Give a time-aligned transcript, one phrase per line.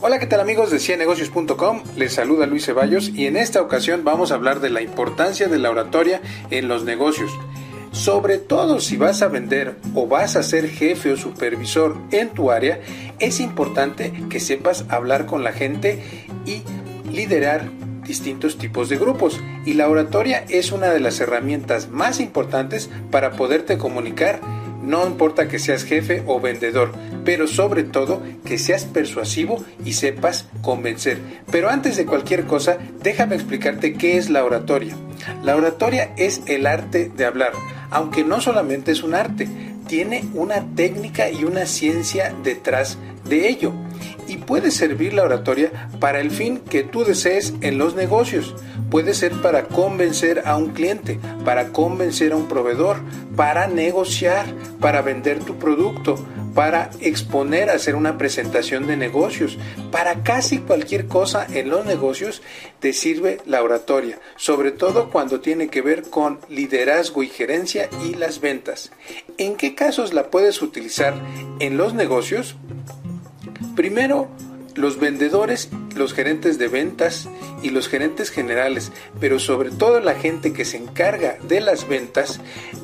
[0.00, 1.82] Hola, ¿qué tal amigos de cienegocios.com?
[1.96, 5.58] Les saluda Luis Ceballos y en esta ocasión vamos a hablar de la importancia de
[5.58, 7.30] la oratoria en los negocios.
[7.92, 12.50] Sobre todo si vas a vender o vas a ser jefe o supervisor en tu
[12.50, 12.80] área,
[13.20, 16.02] es importante que sepas hablar con la gente
[16.44, 16.62] y
[17.10, 17.70] liderar
[18.04, 19.40] distintos tipos de grupos.
[19.64, 24.40] Y la oratoria es una de las herramientas más importantes para poderte comunicar
[24.84, 26.92] no importa que seas jefe o vendedor,
[27.24, 31.18] pero sobre todo que seas persuasivo y sepas convencer.
[31.50, 34.96] Pero antes de cualquier cosa, déjame explicarte qué es la oratoria.
[35.42, 37.52] La oratoria es el arte de hablar,
[37.90, 39.48] aunque no solamente es un arte,
[39.86, 43.72] tiene una técnica y una ciencia detrás de ello
[44.26, 48.54] y puede servir la oratoria para el fin que tú desees en los negocios.
[48.90, 52.98] Puede ser para convencer a un cliente, para convencer a un proveedor,
[53.36, 54.46] para negociar,
[54.80, 56.16] para vender tu producto,
[56.54, 59.58] para exponer, hacer una presentación de negocios.
[59.90, 62.42] Para casi cualquier cosa en los negocios
[62.80, 68.14] te sirve la oratoria, sobre todo cuando tiene que ver con liderazgo y gerencia y
[68.14, 68.92] las ventas.
[69.38, 71.14] ¿En qué casos la puedes utilizar
[71.58, 72.56] en los negocios?
[73.74, 74.28] Primero,
[74.74, 77.28] los vendedores, los gerentes de ventas
[77.64, 82.40] y los gerentes generales, pero sobre todo la gente que se encarga de las ventas,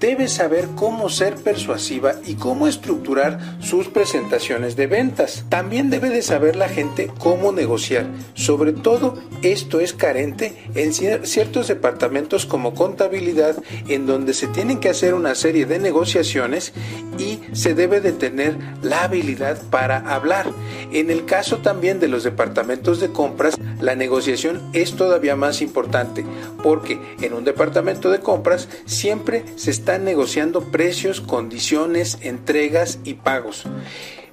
[0.00, 5.44] debe saber cómo ser persuasiva y cómo estructurar sus presentaciones de ventas.
[5.48, 8.06] También debe de saber la gente cómo negociar.
[8.34, 13.56] Sobre todo, esto es carente en ciertos departamentos como contabilidad,
[13.88, 16.72] en donde se tienen que hacer una serie de negociaciones
[17.16, 20.50] y se debe de tener la habilidad para hablar.
[20.92, 26.24] En el caso también de los departamentos de compras, la negociación es todavía más importante
[26.62, 33.64] porque en un departamento de compras siempre se están negociando precios, condiciones, entregas y pagos.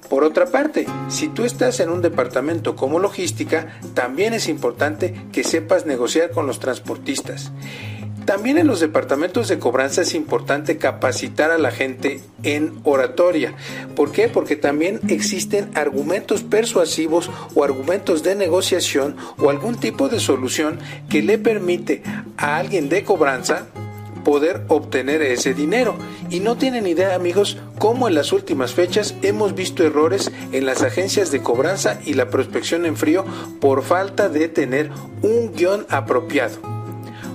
[0.08, 5.42] Por otra parte, si tú estás en un departamento como logística, también es importante que
[5.42, 7.50] sepas negociar con los transportistas.
[8.24, 13.54] También en los departamentos de cobranza es importante capacitar a la gente en oratoria.
[13.96, 14.28] ¿Por qué?
[14.28, 20.78] Porque también existen argumentos persuasivos o argumentos de negociación o algún tipo de solución
[21.08, 22.02] que le permite
[22.36, 23.66] a alguien de cobranza
[24.22, 25.96] poder obtener ese dinero.
[26.30, 30.82] Y no tienen idea, amigos, cómo en las últimas fechas hemos visto errores en las
[30.82, 33.24] agencias de cobranza y la prospección en frío
[33.60, 34.90] por falta de tener
[35.22, 36.71] un guion apropiado.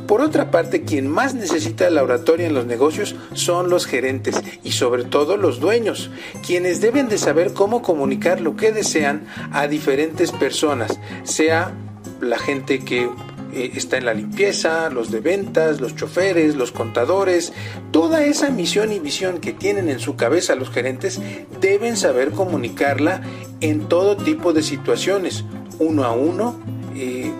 [0.07, 4.71] Por otra parte, quien más necesita la oratoria en los negocios son los gerentes y
[4.71, 6.09] sobre todo los dueños,
[6.45, 11.73] quienes deben de saber cómo comunicar lo que desean a diferentes personas, sea
[12.21, 13.09] la gente que
[13.53, 17.53] eh, está en la limpieza, los de ventas, los choferes, los contadores,
[17.91, 21.19] toda esa misión y visión que tienen en su cabeza los gerentes
[21.59, 23.21] deben saber comunicarla
[23.61, 25.43] en todo tipo de situaciones,
[25.79, 26.59] uno a uno,
[26.95, 27.31] eh,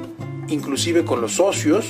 [0.47, 1.85] inclusive con los socios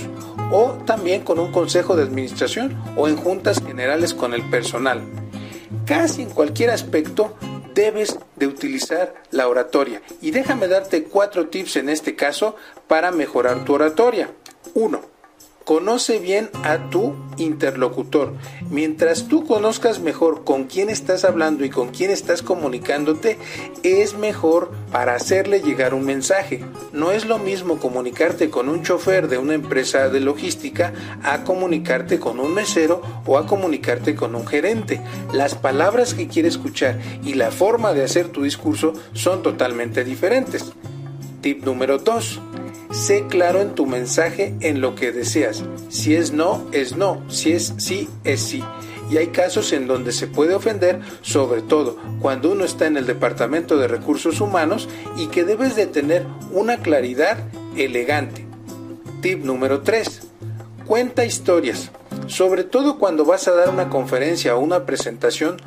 [0.51, 5.01] o también con un consejo de administración o en juntas generales con el personal.
[5.85, 7.35] Casi en cualquier aspecto
[7.73, 10.01] debes de utilizar la oratoria.
[10.21, 12.55] Y déjame darte cuatro tips en este caso
[12.87, 14.31] para mejorar tu oratoria.
[14.73, 15.06] 1
[15.67, 18.31] Conoce bien a tu interlocutor.
[18.69, 23.37] Mientras tú conozcas mejor con quién estás hablando y con quién estás comunicándote,
[23.83, 26.63] es mejor para hacerle llegar un mensaje.
[26.93, 32.17] No es lo mismo comunicarte con un chofer de una empresa de logística a comunicarte
[32.17, 35.01] con un mesero o a comunicarte con un gerente.
[35.33, 40.71] Las palabras que quiere escuchar y la forma de hacer tu discurso son totalmente diferentes.
[41.41, 42.39] Tip número 2
[42.91, 45.63] Sé claro en tu mensaje en lo que deseas.
[45.89, 47.21] Si es no, es no.
[47.29, 48.63] Si es sí, es sí.
[49.09, 53.05] Y hay casos en donde se puede ofender, sobre todo cuando uno está en el
[53.05, 57.37] Departamento de Recursos Humanos y que debes de tener una claridad
[57.77, 58.45] elegante.
[59.21, 60.21] Tip número 3.
[60.85, 61.91] Cuenta historias.
[62.27, 65.57] Sobre todo cuando vas a dar una conferencia o una presentación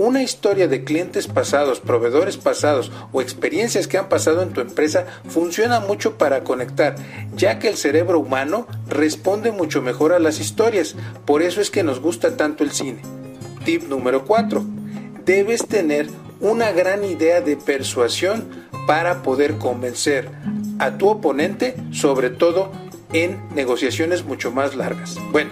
[0.00, 5.04] una historia de clientes pasados, proveedores pasados o experiencias que han pasado en tu empresa
[5.28, 6.96] funciona mucho para conectar,
[7.36, 10.96] ya que el cerebro humano responde mucho mejor a las historias.
[11.26, 13.02] Por eso es que nos gusta tanto el cine.
[13.66, 14.64] Tip número 4.
[15.26, 16.08] Debes tener
[16.40, 18.48] una gran idea de persuasión
[18.86, 20.30] para poder convencer
[20.78, 22.72] a tu oponente, sobre todo
[23.12, 25.18] en negociaciones mucho más largas.
[25.30, 25.50] Bueno,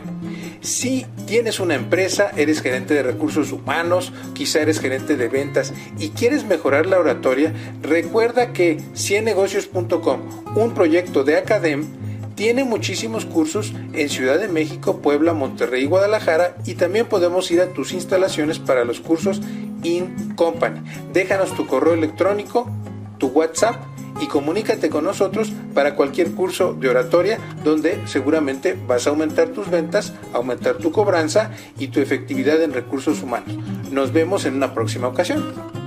[0.60, 6.10] si tienes una empresa, eres gerente de recursos humanos, quizá eres gerente de ventas y
[6.10, 7.52] quieres mejorar la oratoria,
[7.82, 10.20] recuerda que ciennegocios.com,
[10.56, 11.86] un proyecto de Academ,
[12.34, 17.60] tiene muchísimos cursos en Ciudad de México, Puebla, Monterrey y Guadalajara y también podemos ir
[17.60, 19.40] a tus instalaciones para los cursos
[19.82, 20.80] in company.
[21.12, 22.70] Déjanos tu correo electrónico,
[23.18, 23.76] tu WhatsApp
[24.20, 29.70] y comunícate con nosotros para cualquier curso de oratoria donde seguramente vas a aumentar tus
[29.70, 33.56] ventas, aumentar tu cobranza y tu efectividad en recursos humanos.
[33.90, 35.77] Nos vemos en una próxima ocasión.